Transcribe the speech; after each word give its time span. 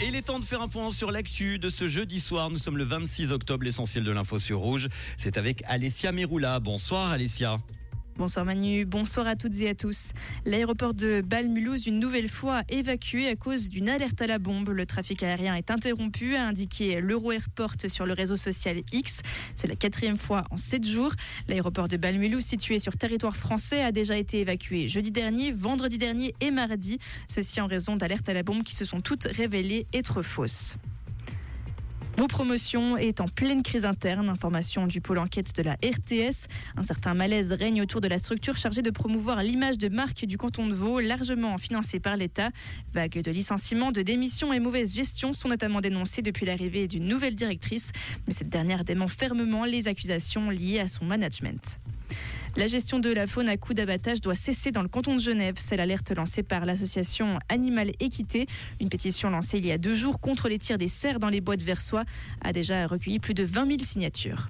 Et 0.00 0.06
il 0.06 0.14
est 0.14 0.22
temps 0.22 0.38
de 0.38 0.44
faire 0.44 0.62
un 0.62 0.68
point 0.68 0.90
sur 0.90 1.10
l'actu 1.10 1.58
de 1.58 1.68
ce 1.70 1.88
jeudi 1.88 2.20
soir. 2.20 2.50
Nous 2.50 2.58
sommes 2.58 2.78
le 2.78 2.84
26 2.84 3.32
octobre, 3.32 3.64
l'essentiel 3.64 4.04
de 4.04 4.12
l'info 4.12 4.38
sur 4.38 4.58
Rouge. 4.60 4.88
C'est 5.16 5.36
avec 5.36 5.62
Alessia 5.66 6.12
Meroula. 6.12 6.60
Bonsoir 6.60 7.10
Alessia. 7.10 7.58
Bonsoir 8.18 8.44
Manu, 8.44 8.84
bonsoir 8.84 9.28
à 9.28 9.36
toutes 9.36 9.60
et 9.60 9.68
à 9.68 9.76
tous. 9.76 10.10
L'aéroport 10.44 10.92
de 10.92 11.20
Bâle-Mulhouse, 11.20 11.86
une 11.86 12.00
nouvelle 12.00 12.28
fois 12.28 12.62
évacué 12.68 13.28
à 13.28 13.36
cause 13.36 13.68
d'une 13.68 13.88
alerte 13.88 14.20
à 14.20 14.26
la 14.26 14.40
bombe. 14.40 14.70
Le 14.70 14.86
trafic 14.86 15.22
aérien 15.22 15.54
est 15.54 15.70
interrompu, 15.70 16.34
a 16.34 16.44
indiqué 16.44 17.00
l'Euro 17.00 17.30
Airport 17.30 17.74
sur 17.86 18.06
le 18.06 18.14
réseau 18.14 18.34
social 18.34 18.82
X. 18.90 19.22
C'est 19.54 19.68
la 19.68 19.76
quatrième 19.76 20.16
fois 20.16 20.42
en 20.50 20.56
sept 20.56 20.84
jours. 20.84 21.12
L'aéroport 21.46 21.86
de 21.86 21.96
Bâle-Mulhouse, 21.96 22.42
situé 22.42 22.80
sur 22.80 22.96
territoire 22.96 23.36
français, 23.36 23.82
a 23.82 23.92
déjà 23.92 24.16
été 24.16 24.40
évacué 24.40 24.88
jeudi 24.88 25.12
dernier, 25.12 25.52
vendredi 25.52 25.96
dernier 25.96 26.34
et 26.40 26.50
mardi. 26.50 26.98
Ceci 27.28 27.60
en 27.60 27.68
raison 27.68 27.94
d'alertes 27.94 28.28
à 28.28 28.34
la 28.34 28.42
bombe 28.42 28.64
qui 28.64 28.74
se 28.74 28.84
sont 28.84 29.00
toutes 29.00 29.28
révélées 29.30 29.86
être 29.92 30.22
fausses. 30.22 30.76
Vos 32.18 32.26
promotions 32.26 32.96
est 32.96 33.20
en 33.20 33.28
pleine 33.28 33.62
crise 33.62 33.84
interne. 33.84 34.28
Information 34.28 34.88
du 34.88 35.00
pôle 35.00 35.18
enquête 35.18 35.54
de 35.54 35.62
la 35.62 35.74
RTS. 35.74 36.48
Un 36.76 36.82
certain 36.82 37.14
malaise 37.14 37.52
règne 37.52 37.80
autour 37.80 38.00
de 38.00 38.08
la 38.08 38.18
structure 38.18 38.56
chargée 38.56 38.82
de 38.82 38.90
promouvoir 38.90 39.40
l'image 39.44 39.78
de 39.78 39.88
marque 39.88 40.24
du 40.24 40.36
canton 40.36 40.66
de 40.66 40.72
Vaud, 40.72 40.98
largement 40.98 41.56
financée 41.58 42.00
par 42.00 42.16
l'État. 42.16 42.50
Vagues 42.92 43.22
de 43.22 43.30
licenciements, 43.30 43.92
de 43.92 44.02
démissions 44.02 44.52
et 44.52 44.58
mauvaise 44.58 44.96
gestion 44.96 45.32
sont 45.32 45.46
notamment 45.46 45.80
dénoncées 45.80 46.22
depuis 46.22 46.44
l'arrivée 46.44 46.88
d'une 46.88 47.06
nouvelle 47.06 47.36
directrice. 47.36 47.92
Mais 48.26 48.32
cette 48.32 48.48
dernière 48.48 48.82
dément 48.82 49.06
fermement 49.06 49.64
les 49.64 49.86
accusations 49.86 50.50
liées 50.50 50.80
à 50.80 50.88
son 50.88 51.04
management. 51.04 51.78
La 52.56 52.66
gestion 52.66 52.98
de 52.98 53.10
la 53.10 53.26
faune 53.26 53.48
à 53.48 53.56
coups 53.56 53.76
d'abattage 53.76 54.20
doit 54.20 54.34
cesser 54.34 54.72
dans 54.72 54.82
le 54.82 54.88
canton 54.88 55.14
de 55.14 55.20
Genève. 55.20 55.54
C'est 55.58 55.76
l'alerte 55.76 56.10
lancée 56.10 56.42
par 56.42 56.64
l'association 56.64 57.38
Animal 57.48 57.92
Équité. 58.00 58.46
Une 58.80 58.88
pétition 58.88 59.30
lancée 59.30 59.58
il 59.58 59.66
y 59.66 59.72
a 59.72 59.78
deux 59.78 59.94
jours 59.94 60.18
contre 60.18 60.48
les 60.48 60.58
tirs 60.58 60.78
des 60.78 60.88
cerfs 60.88 61.18
dans 61.18 61.28
les 61.28 61.40
bois 61.40 61.56
de 61.56 61.62
Versoix 61.62 62.04
a 62.40 62.52
déjà 62.52 62.86
recueilli 62.86 63.18
plus 63.18 63.34
de 63.34 63.44
20 63.44 63.66
000 63.66 63.78
signatures. 63.80 64.48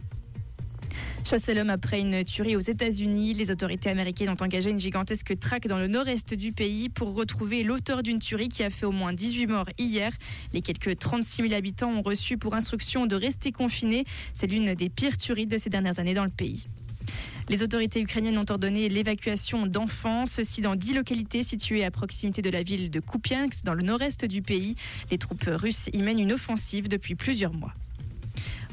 Chasser 1.25 1.53
l'homme 1.53 1.69
après 1.69 2.01
une 2.01 2.25
tuerie 2.25 2.57
aux 2.57 2.61
États-Unis. 2.61 3.35
Les 3.35 3.51
autorités 3.51 3.91
américaines 3.91 4.31
ont 4.31 4.43
engagé 4.43 4.71
une 4.71 4.79
gigantesque 4.79 5.39
traque 5.39 5.67
dans 5.67 5.79
le 5.79 5.89
nord-est 5.89 6.33
du 6.33 6.53
pays 6.53 6.89
pour 6.89 7.15
retrouver 7.15 7.63
l'auteur 7.63 8.03
d'une 8.03 8.21
tuerie 8.21 8.49
qui 8.49 8.63
a 8.63 8.71
fait 8.71 8.87
au 8.87 8.93
moins 8.93 9.13
18 9.13 9.47
morts 9.49 9.69
hier. 9.77 10.13
Les 10.55 10.63
quelques 10.63 10.99
36 10.99 11.43
000 11.43 11.55
habitants 11.55 11.91
ont 11.91 12.03
reçu 12.03 12.39
pour 12.39 12.55
instruction 12.55 13.05
de 13.05 13.17
rester 13.17 13.53
confinés. 13.53 14.07
C'est 14.33 14.47
l'une 14.47 14.75
des 14.75 14.89
pires 14.89 15.19
tueries 15.19 15.47
de 15.47 15.59
ces 15.59 15.69
dernières 15.69 15.99
années 15.99 16.15
dans 16.15 16.25
le 16.25 16.31
pays. 16.31 16.69
Les 17.51 17.63
autorités 17.63 18.03
ukrainiennes 18.03 18.37
ont 18.37 18.45
ordonné 18.51 18.91
l'évacuation 18.91 19.67
d'enfants, 19.67 20.27
ceci 20.27 20.61
dans 20.61 20.77
dix 20.77 20.93
localités 20.93 21.43
situées 21.43 21.83
à 21.83 21.91
proximité 21.91 22.43
de 22.43 22.51
la 22.51 22.63
ville 22.63 22.91
de 22.91 23.01
Kupiansk, 23.01 23.65
dans 23.65 23.73
le 23.73 23.83
nord-est 23.83 24.27
du 24.27 24.43
pays. 24.43 24.77
Les 25.11 25.17
troupes 25.17 25.49
russes 25.49 25.89
y 25.95 26.03
mènent 26.03 26.21
une 26.21 26.33
offensive 26.33 26.89
depuis 26.89 27.15
plusieurs 27.15 27.55
mois. 27.55 27.73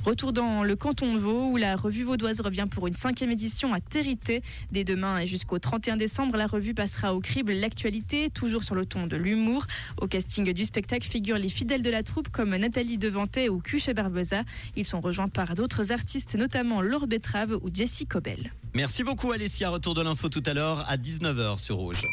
Retour 0.06 0.34
dans 0.34 0.64
le 0.64 0.76
canton 0.76 1.16
de 1.16 1.18
Vaud 1.18 1.48
où 1.48 1.58
la 1.58 1.76
revue 1.76 2.04
vaudoise 2.04 2.40
revient 2.40 2.68
pour 2.70 2.86
une 2.86 2.94
cinquième 2.94 3.32
édition 3.32 3.74
à 3.74 3.80
Territé. 3.80 4.44
Dès 4.72 4.84
demain 4.84 5.18
et 5.18 5.26
jusqu'au 5.26 5.58
31 5.58 5.98
décembre, 5.98 6.38
la 6.38 6.46
revue 6.46 6.76
passera 6.76 7.16
au 7.16 7.22
crible 7.22 7.54
l'actualité, 7.54 8.30
toujours 8.30 8.64
sur 8.64 8.76
le 8.76 8.86
ton 8.86 9.08
de 9.08 9.16
l'humour. 9.16 9.66
Au 10.00 10.06
casting 10.06 10.54
du 10.54 10.64
spectacle 10.64 11.10
figurent 11.10 11.40
les 11.40 11.50
fidèles 11.50 11.82
de 11.82 11.90
la 11.90 12.04
troupe 12.04 12.30
comme 12.30 12.56
Nathalie 12.56 13.00
Devantet 13.00 13.50
ou 13.50 13.58
Cuche 13.62 13.90
Barbeza. 13.90 14.44
Ils 14.76 14.86
sont 14.86 15.02
rejoints 15.02 15.28
par 15.28 15.56
d'autres 15.56 15.92
artistes, 15.92 16.36
notamment 16.36 16.84
Laure 16.84 17.08
Betrave 17.08 17.58
ou 17.64 17.72
Jessie 17.74 18.06
Cobel. 18.06 18.54
Merci 18.76 19.04
beaucoup 19.04 19.32
Alessia. 19.32 19.72
Retour 19.72 19.96
de 19.96 20.04
l'info 20.04 20.30
tout 20.30 20.44
à 20.46 20.54
l'heure 20.54 20.86
à 20.88 20.98
19h 20.98 21.58
sur 21.58 21.78
Rouge. 21.78 22.06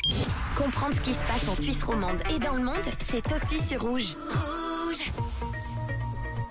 Comprendre 0.56 0.94
ce 0.94 1.02
qui 1.02 1.12
se 1.12 1.26
passe 1.26 1.46
en 1.46 1.60
Suisse 1.60 1.82
romande 1.82 2.22
et 2.34 2.38
dans 2.38 2.54
le 2.54 2.62
monde, 2.62 2.76
c'est 3.06 3.30
aussi 3.32 3.62
sur 3.62 3.82
Rouge. 3.82 4.14
Rouge 4.14 4.61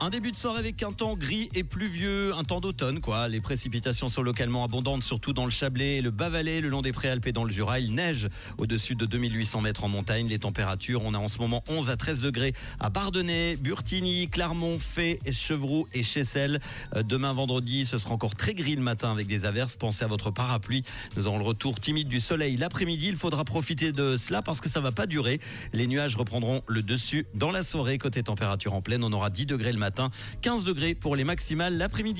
un 0.02 0.10
début 0.10 0.32
de 0.32 0.36
soirée 0.36 0.58
avec 0.58 0.82
un 0.82 0.92
temps 0.92 1.16
gris 1.16 1.52
et 1.54 1.64
pluvieux, 1.64 2.34
un 2.34 2.44
temps 2.44 2.60
d'automne 2.60 3.02
quoi. 3.02 3.28
Les 3.28 3.40
précipitations 3.40 4.10
sont 4.10 4.24
localement 4.24 4.64
abondantes, 4.64 5.04
surtout 5.04 5.32
dans 5.32 5.46
le 5.46 5.52
Chablais 5.52 5.98
et 5.98 6.02
le 6.02 6.10
Bas-Valais, 6.10 6.60
le 6.60 6.70
long 6.70 6.82
des 6.82 6.92
Préalpes 6.92 7.28
et 7.28 7.32
dans 7.32 7.44
le 7.44 7.52
Jura. 7.52 7.80
Il 7.80 7.94
neige 7.94 8.28
au-dessus 8.58 8.96
de 8.96 9.06
2800 9.06 9.62
mètres 9.62 9.84
en 9.84 9.90
montagne. 9.90 10.28
Les 10.28 10.40
températures, 10.40 11.04
on 11.06 11.14
a 11.14 11.20
en 11.20 11.28
ce 11.28 11.38
moment 11.38 11.64
11 11.70 11.92
à 11.92 11.98
13 11.98 12.22
degrés 12.22 12.54
à 12.80 12.90
Bardonnay, 12.90 13.58
Burtigny, 13.58 14.28
Clermont, 14.28 14.80
Fay, 14.80 15.20
Chevroux 15.32 15.88
et 15.94 16.02
Chessel. 16.02 16.60
Euh, 16.96 17.04
demain 17.04 17.32
vendredi, 17.32 17.86
ce 17.86 18.00
sera 18.00 18.16
encore 18.16 18.34
très 18.34 18.56
gris 18.56 18.76
le 18.76 18.82
matin 18.82 19.12
avec 19.12 19.28
des 19.28 19.46
averses. 19.46 19.76
Pensez 19.76 20.04
à 20.04 20.08
votre 20.08 20.32
parapluie. 20.32 20.84
Nous 21.16 21.28
aurons 21.28 21.38
le 21.38 21.46
retour 21.46 21.80
timide 21.80 22.08
du 22.08 22.22
soleil 22.22 22.58
l'après-midi. 22.58 23.10
Il 23.10 23.18
faudra 23.18 23.46
profiter 23.46 23.92
de 23.92 24.18
cela 24.18 24.42
parce 24.42 24.62
que 24.62 24.70
ça 24.70 24.80
va 24.80 24.92
pas 24.92 25.06
durer. 25.06 25.40
Les 25.74 25.86
nuages 25.86 26.16
reprendront 26.16 26.64
le 26.68 26.82
dessus 26.82 27.28
dans 27.36 27.52
la 27.52 27.62
soirée. 27.62 28.00
Côté 28.00 28.24
température 28.24 28.74
en 28.74 28.82
pleine, 28.82 29.04
on 29.04 29.12
aura 29.12 29.30
10 29.30 29.46
degrés 29.46 29.72
le 29.72 29.78
matin 29.92 30.10
15 30.42 30.64
degrés 30.64 30.96
pour 30.96 31.18
les 31.18 31.26
maximales 31.26 31.78
l'après-midi. 31.78 32.20